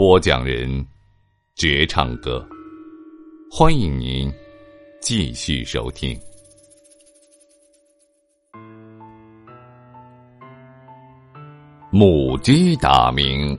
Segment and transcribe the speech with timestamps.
[0.00, 0.82] 播讲人：
[1.56, 2.42] 绝唱歌，
[3.50, 4.32] 欢迎您
[4.98, 6.18] 继续收听。
[11.90, 13.54] 母鸡打鸣，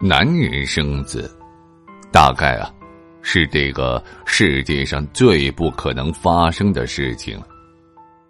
[0.00, 1.30] 男人生子，
[2.10, 2.74] 大概啊，
[3.20, 7.38] 是这个世界上最不可能发生的事情。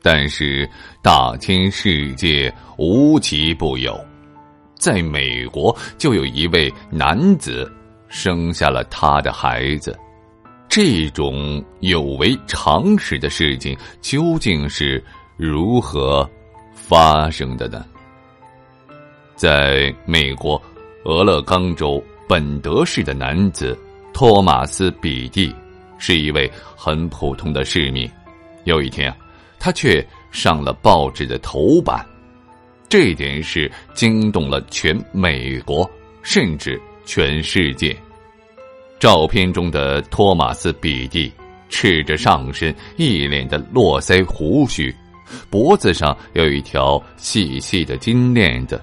[0.02, 0.68] 但是
[1.00, 3.96] 大千世界无奇不有。
[4.76, 7.70] 在美国，就有一位男子
[8.08, 9.98] 生下了他的孩子。
[10.68, 15.02] 这种有违常识的事情究竟是
[15.36, 16.28] 如何
[16.74, 17.84] 发生的呢？
[19.36, 20.60] 在美国
[21.04, 23.78] 俄勒冈州本德市的男子
[24.12, 25.54] 托马斯·比蒂
[25.98, 28.10] 是一位很普通的市民。
[28.64, 29.16] 有一天啊，
[29.58, 32.04] 他却上了报纸的头版。
[32.96, 35.90] 这件事惊动了全美国，
[36.22, 37.92] 甚至全世界。
[39.00, 41.32] 照片中的托马斯·比蒂
[41.68, 44.94] 赤着上身，一脸的络腮胡须，
[45.50, 48.80] 脖子上有一条细细的金链子。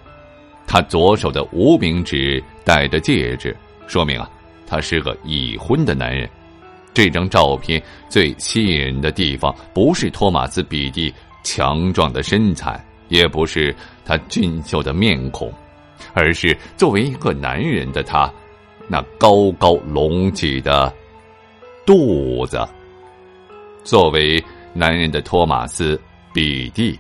[0.67, 3.55] 他左手的无名指戴着戒指，
[3.87, 4.29] 说明啊，
[4.67, 6.29] 他是个已婚的男人。
[6.93, 11.13] 这张照片最吸引人的地方，不是托马斯·比蒂
[11.45, 12.85] 强壮的身材。
[13.07, 13.75] 也不是
[14.11, 15.49] 他俊秀的面孔，
[16.13, 18.29] 而是作为一个男人的他，
[18.89, 20.93] 那高高隆起的
[21.85, 22.59] 肚子。
[23.85, 25.95] 作为男人的托马斯·
[26.33, 26.99] 比蒂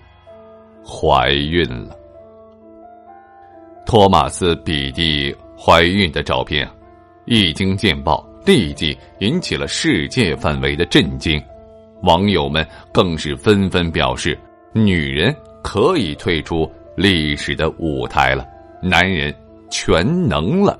[0.85, 1.93] 怀孕了。
[3.85, 6.65] 托马斯·比蒂怀孕的照片
[7.25, 11.43] 一经见报，立即引起了世界范围的震惊，
[12.03, 14.39] 网友们更是纷纷表示
[14.71, 18.45] ：“女人。”可以退出历史的舞台了，
[18.81, 19.33] 男人
[19.69, 20.77] 全能了。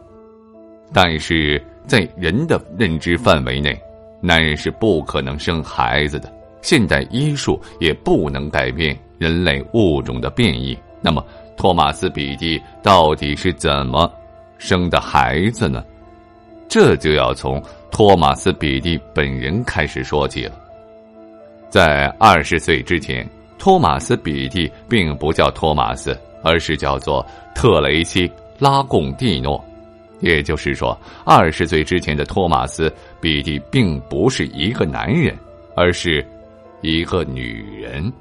[0.93, 3.79] 但是在人的认知范围内，
[4.21, 6.31] 男人是不可能生孩子的。
[6.61, 10.77] 现代医术也不能改变人类物种的变异。
[11.01, 11.25] 那么，
[11.57, 14.11] 托马斯·比蒂到底是怎么
[14.57, 15.83] 生的孩子呢？
[16.67, 20.51] 这就要从托马斯·比蒂本人开始说起了。
[21.69, 23.27] 在二十岁之前。
[23.61, 27.23] 托马斯·比蒂并不叫托马斯，而是叫做
[27.53, 28.27] 特雷西·
[28.57, 29.63] 拉贡蒂诺。
[30.19, 32.89] 也就是说，二十岁之前的托马斯·
[33.19, 35.37] 比蒂并不是一个男人，
[35.75, 36.25] 而是
[36.81, 38.11] 一个女人。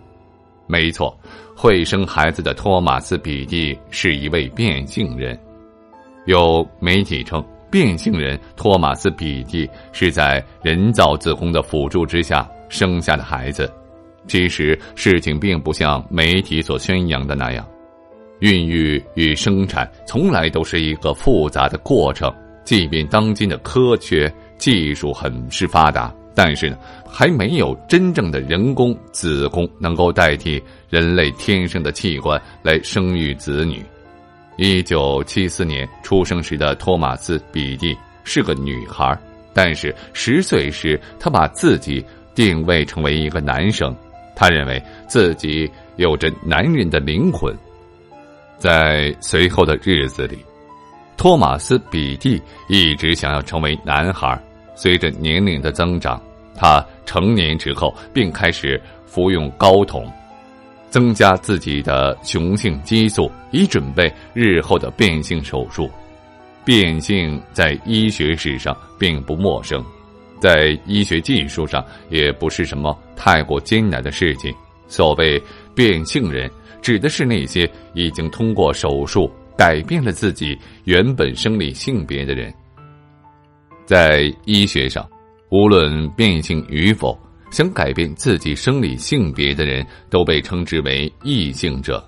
[0.67, 1.19] 没错，
[1.57, 5.39] 会生孩子的托马斯·比蒂是一位变性人。
[6.27, 13.73] 有媒体称，变性人托马斯·比蒂是在人造子宫的辅助之下生下的孩子。
[14.27, 17.67] 其实事情并不像媒体所宣扬的那样，
[18.41, 22.33] 孕育与生产从来都是一个复杂的过程。
[22.63, 33.83] 即便当今的科学技术很是发达，但是呢，还没有真正的人工子宫能够代替人类天生的器官来生育子女。
[34.57, 39.19] 一九七四年出生时的托马斯·比蒂是个女孩，
[39.53, 43.97] 但是十岁时他把自己定位成为一个男生。
[44.41, 47.55] 他认为自己有着男人的灵魂，
[48.57, 50.39] 在随后的日子里，
[51.15, 54.43] 托马斯·比蒂一直想要成为男孩。
[54.75, 56.19] 随着年龄的增长，
[56.57, 60.11] 他成年之后并开始服用睾酮，
[60.89, 65.91] 增加自己的雄性激素，以准备日后的变性手术。
[66.65, 69.85] 变性在医学史上并不陌生。
[70.41, 74.51] 在医学技术上也不是什么太过艰难的事情。
[74.89, 75.41] 所谓
[75.75, 76.51] 变性人，
[76.81, 82.53] 指的是那些已经通过手术改变了自己原本生理性别的人。
[83.85, 85.07] 在医学上，
[85.51, 87.17] 无论变性与否，
[87.51, 92.03] 想改变自己生理性别的人都被称之为异性者。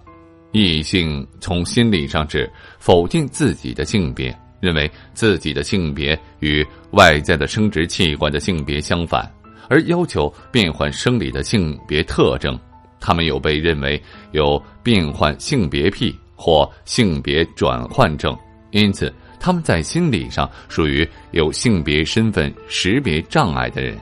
[0.52, 9.30] 异性从心理上指否定自己的性别，认为自己的性别与外在的生殖器官的性别相反，
[9.68, 12.58] 而要求变换生理的性别特征。
[13.00, 14.00] 他们有被认为
[14.30, 18.36] 有变换性别癖或性别转换症，
[18.70, 23.98] 因此他们在心理上属于有性别身份识别障碍的人。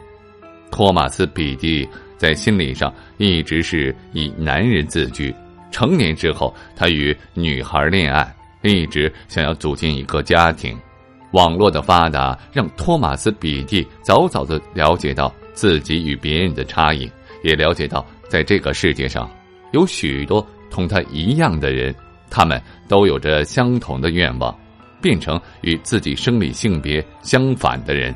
[0.70, 5.34] 托马斯·比蒂在心理上一直是以男人自居。
[5.72, 10.76] 成年之后，他与女孩恋爱，一直想要组建一个家庭。
[11.32, 17.11] 网络的发达让托马斯·比蒂早早的了解到自己与别人的差异，
[17.43, 18.06] 也了解到。
[18.29, 19.29] 在这个世界上，
[19.73, 21.93] 有许多同他一样的人，
[22.31, 24.56] 他们都有着相同的愿望，
[25.02, 28.14] 变成与自己生理性别相反的人。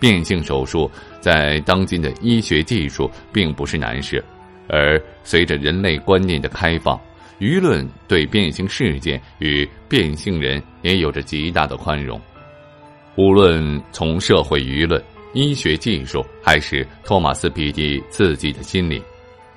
[0.00, 4.24] 变性手术在当今的医学技术并不是难事，
[4.68, 7.00] 而随着人类观念的开放，
[7.38, 12.20] 舆论对变性事件与变性人也有着极大的宽容。
[13.14, 15.00] 无论从社会舆论。
[15.38, 19.00] 医学技术还是托马斯·比蒂自己的心理，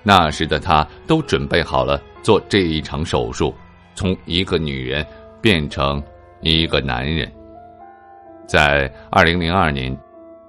[0.03, 3.51] 那时的他都准备好了做这一场手术，
[3.95, 5.03] 从一个女人
[5.41, 5.99] 变成
[6.41, 7.27] 一个男人。
[8.45, 9.97] 在二零零二年，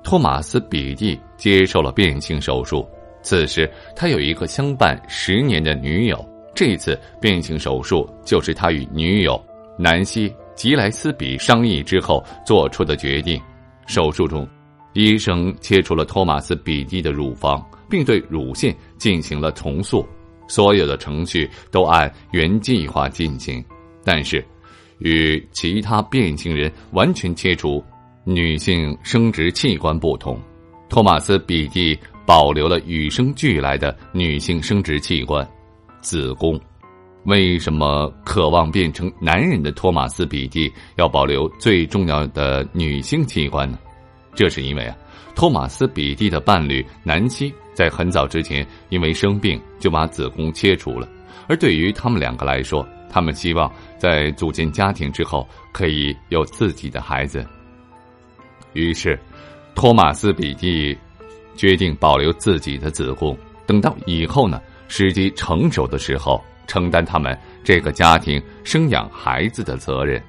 [0.04, 2.86] 托马斯·比蒂接受了变性手术。
[3.22, 6.22] 此时，他有一个相伴十年的女友。
[6.54, 9.42] 这次变性手术就是他与女友
[9.78, 13.40] 南希·吉莱斯比商议之后做出的决定。
[13.86, 14.46] 手术中。
[14.94, 20.06] 医生切除了托马斯·比蒂的乳房，并对乳腺进行了重塑，
[20.48, 23.64] 所有的程序都按原计划进行。
[24.04, 24.44] 但是，
[24.98, 27.82] 与其他变性人完全切除
[28.24, 30.38] 女性生殖器官不同，
[30.88, 35.46] 托马斯·比蒂保留了与生俱来的女性生殖器官——
[36.02, 36.60] 子宫。
[37.24, 43.78] 为什么渴望变成男人的托马斯·比蒂要保留最重要的女性器官呢？
[44.34, 44.96] 这是因为啊，
[45.34, 51.06] 托马斯·比蒂的伴侣南希在很早之前因为生病就把子宫切除了，
[51.48, 57.46] 而对于他们两个来说，他们希望在组建家庭之后可以有自己的孩子。
[58.72, 59.18] 于是，
[59.74, 60.96] 托马斯·比蒂
[61.54, 63.36] 决定保留自己的子宫，
[63.66, 70.22] 等到以后呢时机成熟的时候，承担他们这个家庭生养孩子的责任。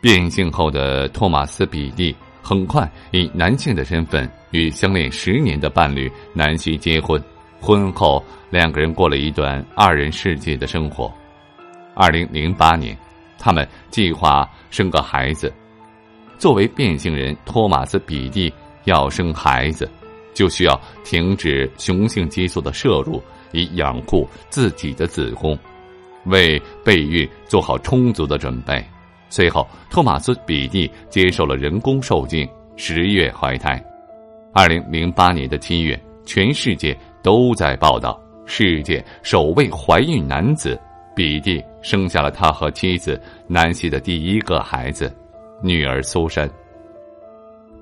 [0.00, 2.14] 变性后的托马斯·比蒂。
[2.44, 7.18] 很快以男性的身份与相恋十年的伴侣南希结婚，
[7.58, 11.10] 婚后两个人过了一段二人世界的生活。
[11.94, 12.94] 二零零八年，
[13.38, 15.50] 他们计划生个孩子。
[16.36, 18.52] 作为变性人，托马斯·比蒂
[18.84, 19.90] 要生孩子，
[20.34, 25.58] 就需要停止雄性激素的摄入，以养护自己的子宫，
[26.26, 28.84] 为备孕做好充足的准备。
[29.34, 33.84] 随后，托马斯·比蒂接受了人工受精，十月怀胎。
[34.52, 38.16] 二零零八年的七月，全世界都在报道
[38.46, 40.80] 世界首位怀孕男子
[41.16, 45.12] 比蒂生下了他和妻子南希的第一个孩子，
[45.60, 46.48] 女儿苏珊。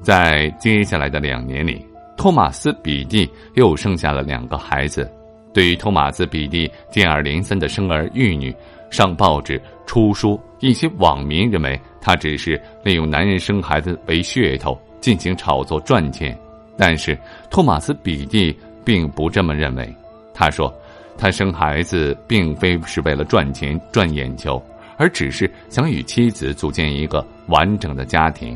[0.00, 5.06] 在接下来的两年里，托马斯·比蒂又生下了两个孩子。
[5.52, 8.56] 对于托马斯·比蒂接二连三的生儿育女，
[8.92, 16.38] 上报纸、出书，一些网民认为他只是利用男人生孩子为噱头进行炒作赚钱，
[16.76, 17.18] 但是
[17.50, 19.92] 托马斯·比蒂并不这么认为。
[20.34, 20.72] 他说，
[21.16, 24.62] 他生孩子并非是为了赚钱赚眼球，
[24.98, 28.54] 而只是想与妻子组建一个完整的家庭。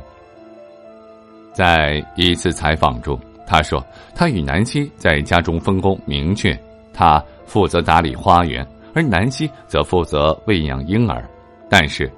[1.55, 3.83] 在一次采访中，他说，
[4.14, 6.59] 他与南希在家中分工明确，
[6.93, 8.66] 他负责打理花园。
[8.97, 11.29] 而南希则负责喂养婴儿，
[11.69, 12.11] 但是，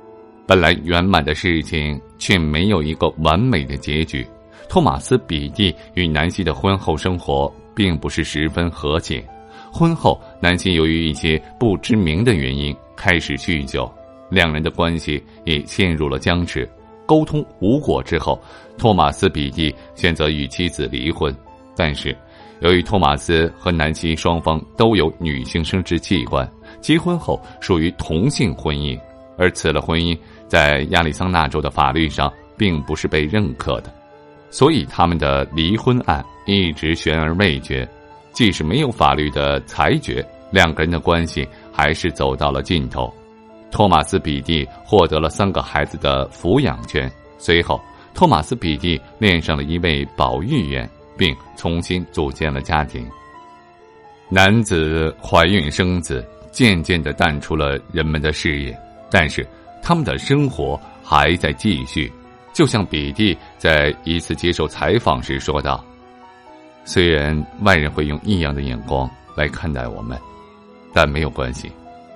[0.47, 4.25] 本来圆满的事情却没有一个完美的结局。
[4.69, 9.27] 托马斯·比蒂与南希的婚后生活并不是十分和谐。
[9.73, 13.93] 婚后，南希由于一些不知名的原因开始酗酒，
[14.31, 16.69] 两人的关系也陷入了僵持。
[17.07, 18.41] 沟通无果之后，
[18.77, 21.35] 托马斯·比蒂选择与妻子离婚，
[21.75, 22.17] 但是，
[22.61, 26.49] 由于托马斯和南希双方都有女性生殖器官。
[26.81, 28.99] 结婚后属于同性婚姻，
[29.37, 30.17] 而此类婚姻
[30.47, 33.93] 在亚利桑那州的法律上并不是被认可的，
[34.51, 37.89] 所以他们的离婚案一直悬而未决。
[38.33, 43.13] 即使没有法律的裁决，两个人的关系还是走到了尽头。
[43.71, 47.11] 托马斯·比蒂获得了三个孩子的抚养权。
[47.37, 47.81] 随后，
[48.15, 53.07] 托马斯·比蒂恋上了一位保育员，并重新组建了家庭。
[54.29, 58.79] 男子怀孕生子，渐渐的淡出了人们的视野，
[59.11, 59.47] 但是
[59.83, 62.11] 他们的生活还在继续。
[62.53, 65.85] 就像比蒂在一次接受采访时说道
[66.85, 70.19] ：“虽然外人会用异样的眼光来看待我们，
[70.93, 71.71] 但没有关系，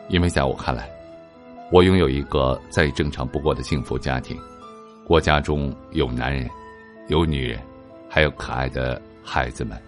[0.08, 0.90] 因为在我看来，
[1.70, 4.36] 我拥有一个再正常不过的幸福家庭。
[5.06, 6.50] 我家中有男人，
[7.08, 7.60] 有女人，
[8.08, 9.80] 还有可爱的孩子们。”